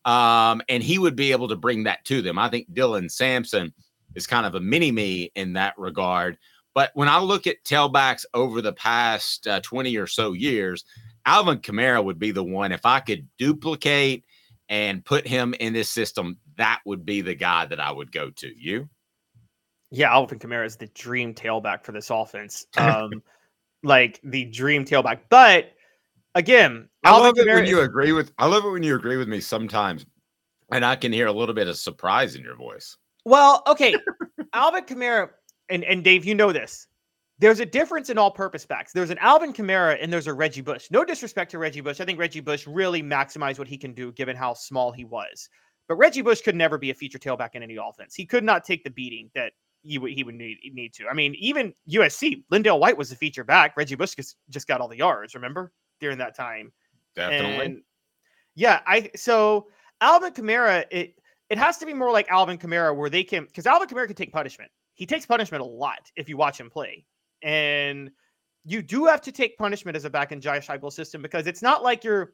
Um, 0.05 0.61
and 0.69 0.83
he 0.83 0.99
would 0.99 1.15
be 1.15 1.31
able 1.31 1.47
to 1.47 1.55
bring 1.55 1.83
that 1.83 2.03
to 2.05 2.21
them. 2.21 2.37
I 2.37 2.49
think 2.49 2.71
Dylan 2.73 3.09
Sampson 3.09 3.73
is 4.15 4.27
kind 4.27 4.45
of 4.45 4.55
a 4.55 4.59
mini 4.59 4.91
me 4.91 5.31
in 5.35 5.53
that 5.53 5.77
regard. 5.77 6.37
But 6.77 6.91
when 6.93 7.09
I 7.09 7.17
look 7.17 7.47
at 7.47 7.63
tailbacks 7.63 8.23
over 8.35 8.61
the 8.61 8.71
past 8.71 9.47
uh, 9.47 9.61
20 9.61 9.97
or 9.97 10.05
so 10.05 10.33
years, 10.33 10.85
Alvin 11.25 11.57
Kamara 11.57 12.03
would 12.03 12.19
be 12.19 12.29
the 12.29 12.43
one. 12.43 12.71
If 12.71 12.85
I 12.85 12.99
could 12.99 13.27
duplicate 13.39 14.25
and 14.69 15.03
put 15.03 15.25
him 15.25 15.55
in 15.59 15.73
this 15.73 15.89
system, 15.89 16.37
that 16.57 16.81
would 16.85 17.03
be 17.03 17.21
the 17.21 17.33
guy 17.33 17.65
that 17.65 17.79
I 17.79 17.89
would 17.91 18.11
go 18.11 18.29
to. 18.29 18.55
You? 18.55 18.87
Yeah, 19.89 20.11
Alvin 20.13 20.37
Kamara 20.37 20.67
is 20.67 20.75
the 20.75 20.85
dream 20.85 21.33
tailback 21.33 21.83
for 21.83 21.93
this 21.93 22.11
offense. 22.11 22.67
Um, 22.77 23.23
like 23.81 24.21
the 24.23 24.45
dream 24.45 24.85
tailback. 24.85 25.21
But 25.29 25.71
again, 26.35 26.89
I 27.03 27.09
Alvin 27.09 27.23
love 27.25 27.37
it 27.39 27.47
Kamara 27.47 27.55
when 27.55 27.63
is- 27.63 27.69
you 27.71 27.81
agree 27.81 28.11
with. 28.11 28.31
I 28.37 28.45
love 28.45 28.63
it 28.65 28.69
when 28.69 28.83
you 28.83 28.95
agree 28.95 29.17
with 29.17 29.27
me 29.27 29.39
sometimes, 29.41 30.05
and 30.71 30.85
I 30.85 30.95
can 30.95 31.11
hear 31.11 31.25
a 31.25 31.33
little 31.33 31.55
bit 31.55 31.67
of 31.67 31.75
surprise 31.75 32.35
in 32.35 32.43
your 32.43 32.55
voice. 32.55 32.97
Well, 33.25 33.63
okay. 33.65 33.95
Alvin 34.53 34.83
Kamara 34.85 35.29
and, 35.69 35.83
and 35.83 36.03
Dave, 36.03 36.25
you 36.25 36.35
know 36.35 36.51
this. 36.51 36.87
There's 37.39 37.59
a 37.59 37.65
difference 37.65 38.09
in 38.09 38.17
all 38.17 38.31
purpose 38.31 38.65
backs. 38.65 38.91
There's 38.93 39.11
an 39.11 39.19
Alvin 39.19 39.53
Kamara 39.53 39.97
and 40.01 40.11
there's 40.11 40.27
a 40.27 40.33
Reggie 40.33 40.61
Bush. 40.61 40.87
No 40.89 41.05
disrespect 41.05 41.51
to 41.51 41.59
Reggie 41.59 41.81
Bush. 41.81 42.01
I 42.01 42.05
think 42.05 42.17
Reggie 42.17 42.39
Bush 42.39 42.65
really 42.65 43.03
maximized 43.03 43.59
what 43.59 43.67
he 43.67 43.77
can 43.77 43.93
do 43.93 44.11
given 44.13 44.35
how 44.35 44.53
small 44.55 44.91
he 44.91 45.05
was. 45.05 45.47
But 45.87 45.97
Reggie 45.97 46.23
Bush 46.23 46.41
could 46.41 46.55
never 46.55 46.77
be 46.77 46.89
a 46.89 46.95
feature 46.95 47.19
tailback 47.19 47.49
in 47.53 47.61
any 47.61 47.77
offense. 47.77 48.15
He 48.15 48.25
could 48.25 48.43
not 48.43 48.63
take 48.63 48.83
the 48.83 48.89
beating 48.89 49.29
that 49.35 49.53
he 49.83 49.99
would 49.99 50.11
he 50.11 50.23
would 50.23 50.35
need, 50.35 50.57
need 50.73 50.93
to. 50.95 51.07
I 51.07 51.13
mean, 51.13 51.35
even 51.35 51.73
USC, 51.89 52.43
LenDale 52.51 52.79
White 52.79 52.97
was 52.97 53.09
the 53.09 53.15
feature 53.15 53.43
back. 53.43 53.77
Reggie 53.77 53.95
Bush 53.95 54.15
just, 54.15 54.35
just 54.49 54.67
got 54.67 54.81
all 54.81 54.87
the 54.87 54.97
yards, 54.97 55.35
remember? 55.35 55.71
During 55.99 56.17
that 56.17 56.35
time. 56.35 56.71
Definitely. 57.15 57.65
And 57.65 57.81
yeah, 58.55 58.81
I 58.85 59.11
so 59.15 59.67
Alvin 60.01 60.33
Kamara, 60.33 60.85
it 60.91 61.13
it 61.49 61.57
has 61.57 61.77
to 61.77 61.85
be 61.85 61.93
more 61.93 62.11
like 62.11 62.27
Alvin 62.29 62.57
Kamara 62.57 62.95
where 62.95 63.09
they 63.09 63.23
can 63.23 63.45
because 63.45 63.65
Alvin 63.65 63.87
Kamara 63.87 64.07
can 64.07 64.15
take 64.15 64.33
punishment. 64.33 64.71
He 64.97 65.05
takes 65.05 65.25
punishment 65.25 65.61
a 65.61 65.65
lot 65.65 66.11
if 66.15 66.27
you 66.27 66.37
watch 66.37 66.59
him 66.59 66.69
play. 66.69 67.05
And 67.43 68.11
you 68.65 68.81
do 68.81 69.05
have 69.05 69.21
to 69.21 69.31
take 69.31 69.57
punishment 69.57 69.95
as 69.95 70.05
a 70.05 70.09
back 70.09 70.31
in 70.31 70.41
Josh 70.41 70.67
Heupel 70.67 70.91
system 70.91 71.21
because 71.21 71.47
it's 71.47 71.61
not 71.61 71.83
like 71.83 72.03
you're 72.03 72.33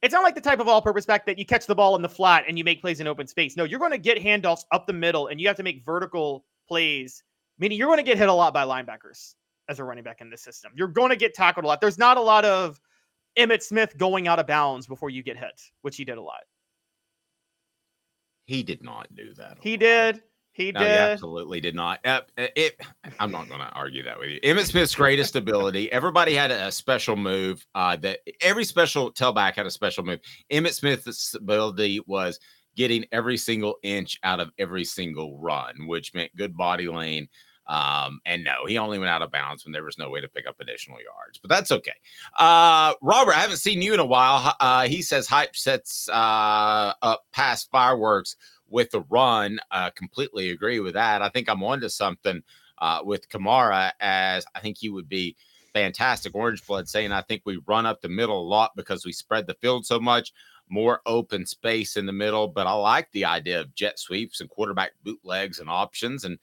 it's 0.00 0.12
not 0.12 0.22
like 0.22 0.34
the 0.34 0.40
type 0.40 0.60
of 0.60 0.68
all-purpose 0.68 1.06
back 1.06 1.26
that 1.26 1.38
you 1.38 1.44
catch 1.44 1.66
the 1.66 1.74
ball 1.74 1.96
in 1.96 2.02
the 2.02 2.08
flat 2.08 2.44
and 2.46 2.56
you 2.56 2.62
make 2.62 2.80
plays 2.80 3.00
in 3.00 3.06
open 3.06 3.26
space. 3.26 3.56
No, 3.56 3.64
you're 3.64 3.78
going 3.78 3.90
to 3.90 3.98
get 3.98 4.18
handoffs 4.18 4.64
up 4.70 4.86
the 4.86 4.92
middle 4.92 5.26
and 5.28 5.40
you 5.40 5.48
have 5.48 5.56
to 5.56 5.62
make 5.62 5.84
vertical 5.84 6.44
plays, 6.68 7.24
meaning 7.58 7.78
you're 7.78 7.88
going 7.88 7.98
to 7.98 8.02
get 8.04 8.18
hit 8.18 8.28
a 8.28 8.32
lot 8.32 8.54
by 8.54 8.64
linebackers 8.64 9.34
as 9.68 9.78
a 9.78 9.84
running 9.84 10.04
back 10.04 10.20
in 10.20 10.30
this 10.30 10.42
system. 10.42 10.72
You're 10.74 10.88
going 10.88 11.10
to 11.10 11.16
get 11.16 11.34
tackled 11.34 11.64
a 11.64 11.68
lot. 11.68 11.80
There's 11.80 11.98
not 11.98 12.16
a 12.16 12.20
lot 12.20 12.44
of 12.44 12.78
Emmitt 13.38 13.62
Smith 13.62 13.96
going 13.96 14.28
out 14.28 14.38
of 14.38 14.46
bounds 14.46 14.86
before 14.86 15.10
you 15.10 15.22
get 15.22 15.36
hit, 15.36 15.60
which 15.82 15.96
he 15.96 16.04
did 16.04 16.18
a 16.18 16.22
lot. 16.22 16.42
He 18.44 18.62
did 18.62 18.82
not 18.82 19.08
do 19.14 19.34
that. 19.34 19.58
He 19.60 19.76
did. 19.76 20.22
He 20.58 20.72
No, 20.72 20.80
he 20.80 20.86
did. 20.86 20.98
absolutely 20.98 21.60
did 21.60 21.76
not. 21.76 22.00
Uh, 22.04 22.20
it, 22.36 22.74
I'm 23.20 23.30
not 23.30 23.48
going 23.48 23.60
to 23.60 23.68
argue 23.68 24.02
that 24.02 24.18
with 24.18 24.28
you. 24.30 24.40
Emmitt 24.40 24.66
Smith's 24.66 24.94
greatest 24.94 25.36
ability. 25.36 25.90
Everybody 25.92 26.34
had 26.34 26.50
a, 26.50 26.66
a 26.66 26.72
special 26.72 27.14
move. 27.14 27.64
Uh, 27.76 27.94
that 27.96 28.18
every 28.40 28.64
special 28.64 29.12
tailback 29.12 29.54
had 29.54 29.66
a 29.66 29.70
special 29.70 30.04
move. 30.04 30.18
Emmitt 30.52 30.74
Smith's 30.74 31.34
ability 31.34 32.00
was 32.06 32.40
getting 32.74 33.04
every 33.12 33.36
single 33.36 33.76
inch 33.84 34.18
out 34.24 34.40
of 34.40 34.50
every 34.58 34.84
single 34.84 35.38
run, 35.38 35.86
which 35.86 36.12
meant 36.12 36.34
good 36.36 36.56
body 36.56 36.88
lane. 36.88 37.28
Um, 37.68 38.20
and 38.24 38.42
no, 38.42 38.66
he 38.66 38.78
only 38.78 38.98
went 38.98 39.10
out 39.10 39.22
of 39.22 39.30
bounds 39.30 39.64
when 39.64 39.72
there 39.72 39.84
was 39.84 39.98
no 39.98 40.10
way 40.10 40.20
to 40.20 40.28
pick 40.28 40.48
up 40.48 40.56
additional 40.58 40.98
yards, 40.98 41.38
but 41.38 41.50
that's 41.50 41.70
okay. 41.70 41.92
Uh, 42.38 42.94
Robert, 43.02 43.34
I 43.36 43.40
haven't 43.40 43.58
seen 43.58 43.82
you 43.82 43.92
in 43.94 44.00
a 44.00 44.06
while. 44.06 44.54
Uh, 44.58 44.88
he 44.88 45.02
says 45.02 45.28
hype 45.28 45.54
sets 45.54 46.08
uh, 46.08 46.94
up 47.02 47.24
past 47.32 47.68
fireworks 47.70 48.36
with 48.68 48.90
the 48.90 49.02
run. 49.08 49.58
Uh, 49.70 49.90
completely 49.90 50.50
agree 50.50 50.80
with 50.80 50.94
that. 50.94 51.22
I 51.22 51.28
think 51.28 51.48
I'm 51.48 51.62
onto 51.62 51.88
something 51.88 52.42
uh, 52.78 53.00
with 53.04 53.28
Kamara, 53.28 53.92
as 54.00 54.44
I 54.54 54.60
think 54.60 54.78
he 54.78 54.88
would 54.88 55.08
be 55.08 55.36
fantastic. 55.72 56.34
Orange 56.34 56.66
Blood 56.66 56.88
saying 56.88 57.12
I 57.12 57.22
think 57.22 57.42
we 57.44 57.60
run 57.66 57.86
up 57.86 58.00
the 58.00 58.08
middle 58.08 58.40
a 58.40 58.42
lot 58.42 58.72
because 58.76 59.04
we 59.04 59.12
spread 59.12 59.46
the 59.46 59.54
field 59.54 59.86
so 59.86 60.00
much, 60.00 60.32
more 60.68 61.00
open 61.06 61.46
space 61.46 61.96
in 61.96 62.06
the 62.06 62.12
middle. 62.12 62.48
But 62.48 62.66
I 62.66 62.72
like 62.72 63.10
the 63.12 63.24
idea 63.24 63.60
of 63.60 63.74
jet 63.74 63.98
sweeps 63.98 64.40
and 64.40 64.50
quarterback 64.50 64.92
bootlegs 65.04 65.60
and 65.60 65.68
options. 65.68 66.24
And 66.24 66.38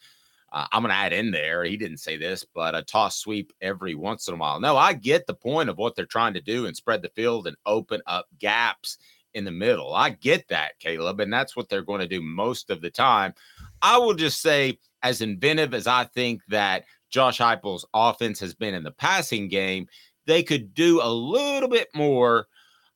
uh, 0.52 0.68
I'm 0.72 0.82
going 0.82 0.92
to 0.92 0.96
add 0.96 1.14
in 1.14 1.32
there. 1.32 1.64
He 1.64 1.78
didn't 1.78 1.98
say 1.98 2.18
this, 2.18 2.46
but 2.46 2.76
a 2.76 2.82
toss 2.82 3.18
sweep 3.18 3.52
every 3.62 3.96
once 3.96 4.28
in 4.28 4.36
a 4.36 4.38
while. 4.38 4.60
No, 4.60 4.78
I 4.78 4.94
get 4.94 5.28
the 5.28 5.34
point 5.34 5.70
of 5.70 5.78
what 5.78 5.96
they're 5.96 6.06
trying 6.06 6.34
to 6.36 6.42
do 6.42 6.66
and 6.66 6.76
spread 6.76 7.02
the 7.02 7.10
field 7.10 7.48
and 7.48 7.58
open 7.66 8.02
up 8.08 8.28
gaps 8.40 8.98
in 9.36 9.44
the 9.44 9.52
middle. 9.52 9.94
I 9.94 10.10
get 10.10 10.48
that, 10.48 10.80
Caleb, 10.80 11.20
and 11.20 11.32
that's 11.32 11.56
what 11.56 11.70
they're 11.70 11.84
going 11.84 12.02
to 12.02 12.08
do 12.08 12.22
most 12.22 12.72
of 12.72 12.82
the 12.82 12.90
time. 12.90 13.34
I 13.82 13.98
will 13.98 14.16
just 14.16 14.42
say, 14.42 14.80
as 15.04 15.22
inventive 15.22 15.74
as 15.76 15.86
I 15.86 16.06
think 16.06 16.42
that 16.48 16.86
Josh 17.12 17.38
Heupel's 17.38 17.86
offense 17.94 18.40
has 18.40 18.56
been 18.56 18.74
in 18.74 18.84
the 18.84 18.92
passing 18.92 19.48
game, 19.48 19.88
they 20.26 20.42
could 20.42 20.74
do 20.74 21.02
a 21.04 21.12
little 21.12 21.70
bit 21.70 21.90
more 21.94 22.48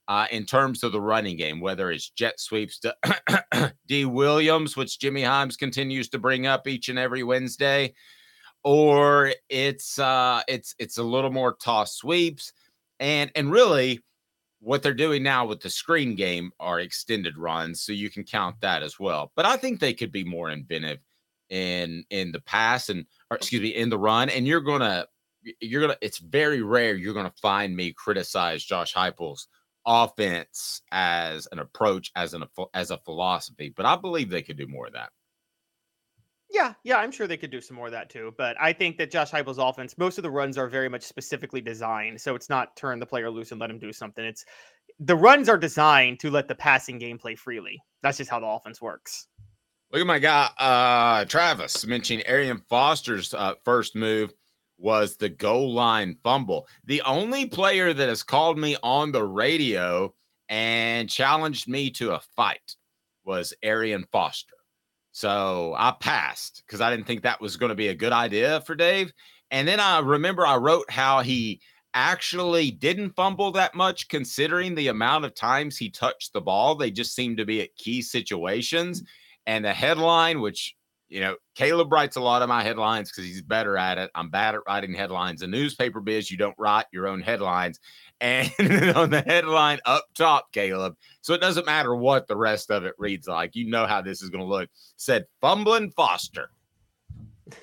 uh, 0.08 0.26
in 0.32 0.46
terms 0.46 0.84
of 0.84 0.92
the 0.92 1.00
running 1.00 1.38
game, 1.38 1.60
whether 1.60 1.92
it's 1.92 2.10
jet 2.10 2.40
sweeps 2.40 2.80
to 2.80 3.74
Dee 3.88 4.06
Williams, 4.06 4.76
which 4.76 4.98
Jimmy 4.98 5.22
Himes 5.22 5.58
continues 5.58 6.10
to 6.10 6.18
bring 6.18 6.48
up 6.48 6.68
each 6.68 6.90
and 6.90 6.98
every 6.98 7.22
Wednesday, 7.22 7.94
or 8.64 9.32
it's 9.50 10.00
uh, 10.00 10.42
it's 10.48 10.74
it's 10.80 10.98
a 10.98 11.04
little 11.04 11.32
more 11.32 11.54
toss 11.54 11.96
sweeps, 11.96 12.54
and 13.00 13.30
and 13.36 13.52
really 13.52 14.00
what 14.60 14.84
they're 14.84 14.94
doing 14.94 15.24
now 15.24 15.46
with 15.46 15.62
the 15.62 15.70
screen 15.70 16.16
game 16.16 16.52
are 16.60 16.80
extended 16.80 17.38
runs, 17.38 17.82
so 17.82 17.92
you 17.92 18.10
can 18.10 18.24
count 18.24 18.58
that 18.62 18.84
as 18.84 19.00
well. 19.00 19.32
But 19.36 19.46
I 19.46 19.58
think 19.58 19.80
they 19.80 19.94
could 19.94 20.12
be 20.12 20.24
more 20.24 20.50
inventive 20.50 21.00
in 21.50 22.04
in 22.10 22.32
the 22.32 22.42
pass 22.42 22.90
and 22.90 23.06
excuse 23.32 23.62
me 23.62 23.70
in 23.70 23.90
the 23.90 23.98
run, 23.98 24.30
and 24.30 24.46
you're 24.46 24.62
gonna 24.62 25.08
you're 25.62 25.82
gonna. 25.82 25.98
It's 26.02 26.20
very 26.20 26.62
rare 26.62 26.96
you're 26.96 27.14
gonna 27.14 27.34
find 27.42 27.76
me 27.76 27.94
criticize 27.94 28.64
Josh 28.64 28.94
Heupel's 28.94 29.48
offense 29.86 30.82
as 30.92 31.48
an 31.52 31.60
approach, 31.60 32.12
as 32.16 32.34
an 32.34 32.44
as 32.74 32.92
a 32.92 32.98
philosophy. 32.98 33.74
But 33.76 33.86
I 33.86 33.96
believe 33.96 34.30
they 34.30 34.42
could 34.42 34.58
do 34.58 34.68
more 34.68 34.88
of 34.88 34.94
that. 34.94 35.12
Yeah, 36.52 36.74
yeah, 36.84 36.98
I'm 36.98 37.12
sure 37.12 37.28
they 37.28 37.38
could 37.38 37.52
do 37.52 37.62
some 37.62 37.78
more 37.78 37.88
of 37.88 37.92
that 37.92 38.10
too. 38.10 38.34
But 38.38 38.58
I 38.60 38.74
think 38.74 38.98
that 38.98 39.12
Josh 39.12 39.32
Heupel's 39.32 39.60
offense, 39.60 39.98
most 39.98 40.18
of 40.18 40.24
the 40.24 40.32
runs 40.32 40.58
are 40.58 40.68
very 40.68 40.90
much 40.90 41.04
specifically 41.04 41.62
designed, 41.62 42.20
so 42.20 42.34
it's 42.36 42.50
not 42.50 42.76
turn 42.76 43.00
the 43.00 43.06
player 43.06 43.30
loose 43.30 43.52
and 43.52 43.62
let 43.62 43.70
him 43.70 43.78
do 43.78 43.94
something. 43.94 44.26
It's 44.26 44.46
the 45.00 45.16
runs 45.16 45.48
are 45.48 45.58
designed 45.58 46.20
to 46.22 46.32
let 46.32 46.48
the 46.48 46.56
passing 46.56 46.98
game 46.98 47.18
play 47.18 47.36
freely. 47.36 47.80
That's 48.02 48.18
just 48.18 48.32
how 48.32 48.40
the 48.40 48.48
offense 48.48 48.82
works. 48.82 49.28
Look 49.92 50.02
at 50.02 50.08
my 50.08 50.20
guy, 50.20 50.50
uh, 50.58 51.26
Travis, 51.26 51.86
mentioning 51.86 52.26
Arian 52.28 52.62
Foster's 52.70 53.34
uh, 53.34 53.56
first 53.64 53.96
move 53.96 54.32
was 54.78 55.18
the 55.18 55.30
goal 55.30 55.74
line 55.74 56.16
fumble. 56.24 56.68
The 56.86 57.02
only 57.04 57.48
player 57.48 57.94
that 57.94 58.10
has 58.10 58.24
called 58.24 58.58
me 58.58 58.78
on 58.82 59.12
the 59.12 59.24
radio 59.24 60.14
and 60.48 61.10
challenged 61.10 61.68
me 61.68 61.92
to 61.92 62.14
a 62.14 62.22
fight 62.36 62.76
was 63.24 63.54
Arian 63.62 64.06
Foster. 64.12 64.56
So 65.12 65.76
I 65.78 65.94
passed 66.00 66.64
because 66.66 66.82
I 66.82 66.92
didn't 66.92 67.08
think 67.08 67.24
that 67.24 67.42
was 67.42 67.58
going 67.58 67.70
to 67.70 67.76
be 67.76 67.88
a 67.88 67.96
good 67.96 68.14
idea 68.14 68.62
for 68.62 68.76
Dave. 68.76 69.12
And 69.52 69.68
then 69.68 69.80
I 69.80 70.00
remember 70.00 70.46
I 70.46 70.58
wrote 70.58 70.90
how 70.92 71.22
he 71.22 71.62
actually 71.94 72.72
didn't 72.72 73.16
fumble 73.16 73.52
that 73.52 73.74
much 73.74 74.08
considering 74.10 74.76
the 74.76 74.90
amount 74.90 75.26
of 75.26 75.34
times 75.34 75.78
he 75.78 75.90
touched 75.90 76.34
the 76.34 76.42
ball. 76.42 76.76
They 76.76 76.92
just 76.92 77.16
seemed 77.16 77.38
to 77.38 77.46
be 77.46 77.62
at 77.62 77.76
key 77.76 78.02
situations. 78.02 79.02
Mm. 79.02 79.06
And 79.48 79.66
the 79.66 79.74
headline, 79.74 80.42
which, 80.42 80.76
you 81.08 81.22
know, 81.22 81.36
Caleb 81.56 81.92
writes 81.92 82.16
a 82.16 82.22
lot 82.22 82.44
of 82.44 82.50
my 82.50 82.62
headlines 82.62 83.10
because 83.10 83.26
he's 83.26 83.42
better 83.42 83.76
at 83.78 83.98
it. 83.98 84.12
I'm 84.14 84.30
bad 84.30 84.54
at 84.54 84.62
writing 84.68 84.94
headlines. 84.94 85.42
In 85.42 85.50
newspaper 85.50 86.00
biz, 86.00 86.30
you 86.30 86.38
don't 86.38 86.56
write 86.60 86.86
your 86.94 87.08
own 87.08 87.22
headlines. 87.22 87.80
And 88.22 88.52
on 88.96 89.10
the 89.10 89.24
headline 89.26 89.80
up 89.86 90.06
top, 90.14 90.52
Caleb, 90.52 90.96
so 91.22 91.34
it 91.34 91.42
doesn't 91.42 91.66
matter 91.66 91.96
what 91.96 92.28
the 92.28 92.36
rest 92.36 92.70
of 92.70 92.84
it 92.84 92.94
reads 92.98 93.28
like. 93.28 93.56
You 93.56 93.70
know 93.70 93.86
how 93.86 94.02
this 94.02 94.22
is 94.22 94.30
going 94.30 94.44
to 94.44 94.50
look. 94.50 94.70
Said 94.98 95.26
fumbling 95.40 95.92
Foster. 95.92 96.52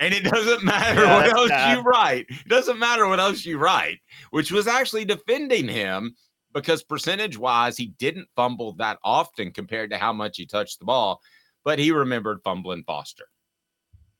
And 0.00 0.12
it 0.12 0.24
doesn't 0.24 0.64
matter 0.64 1.04
yeah, 1.04 1.16
what 1.16 1.32
else 1.32 1.48
bad. 1.48 1.76
you 1.76 1.82
write. 1.82 2.26
It 2.28 2.48
doesn't 2.48 2.78
matter 2.78 3.06
what 3.06 3.20
else 3.20 3.44
you 3.44 3.58
write, 3.58 3.98
which 4.30 4.50
was 4.50 4.66
actually 4.66 5.04
defending 5.04 5.68
him 5.68 6.16
because 6.52 6.82
percentage 6.82 7.36
wise, 7.38 7.76
he 7.76 7.88
didn't 7.98 8.28
fumble 8.34 8.72
that 8.76 8.98
often 9.04 9.52
compared 9.52 9.90
to 9.90 9.98
how 9.98 10.12
much 10.12 10.38
he 10.38 10.46
touched 10.46 10.78
the 10.78 10.86
ball, 10.86 11.20
but 11.64 11.78
he 11.78 11.92
remembered 11.92 12.40
fumbling 12.42 12.82
Foster. 12.84 13.26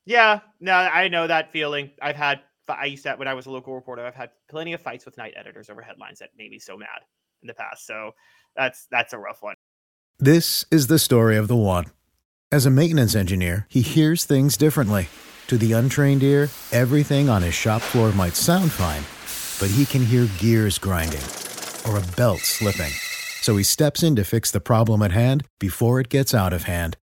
Yeah, 0.05 0.41
no, 0.61 0.73
I 0.73 1.09
know 1.09 1.27
that 1.27 1.51
feeling. 1.51 1.91
I've 2.01 2.17
had 2.17 2.41
I 2.69 2.87
used 2.87 3.05
to 3.05 3.15
when 3.15 3.29
I 3.29 3.35
was 3.35 3.47
a 3.47 3.51
local 3.51 3.75
reporter, 3.75 4.05
I've 4.05 4.15
had 4.15 4.31
plenty 4.49 4.73
of 4.73 4.81
fights 4.81 5.05
with 5.05 5.17
night 5.17 5.35
editors 5.37 5.71
over 5.71 5.83
headlines 5.83 6.19
that 6.19 6.31
made 6.37 6.51
me 6.51 6.59
so 6.59 6.77
mad 6.77 7.03
in 7.43 7.47
the 7.47 7.55
past. 7.55 7.87
So 7.87 8.13
that's 8.57 8.87
that's 8.91 9.13
a 9.13 9.19
rough 9.19 9.43
one. 9.43 9.55
This 10.19 10.65
is 10.71 10.87
the 10.87 10.99
story 10.99 11.37
of 11.37 11.49
the 11.49 11.57
one. 11.57 11.87
As 12.51 12.65
a 12.65 12.71
maintenance 12.71 13.15
engineer, 13.15 13.67
he 13.69 13.83
hears 13.83 14.25
things 14.25 14.57
differently. 14.57 15.09
To 15.49 15.59
the 15.59 15.73
untrained 15.73 16.23
ear, 16.23 16.49
everything 16.73 17.29
on 17.29 17.43
his 17.43 17.55
shop 17.55 17.83
floor 17.83 18.13
might 18.13 18.35
sound 18.35 18.73
fine, 18.73 19.03
but 19.61 19.75
he 19.75 19.85
can 19.85 20.05
hear 20.05 20.29
gears 20.39 20.79
grinding 20.79 21.23
or 21.87 21.99
a 21.99 22.17
belt 22.17 22.41
slipping. 22.41 22.93
So 23.43 23.57
he 23.57 23.63
steps 23.63 24.03
in 24.03 24.17
to 24.17 24.25
fix 24.25 24.51
the 24.51 24.61
problem 24.61 25.03
at 25.03 25.13
hand 25.13 25.45
before 25.61 26.01
it 26.01 26.09
gets 26.09 26.35
out 26.35 26.53
of 26.53 26.65
hand. 26.65 26.97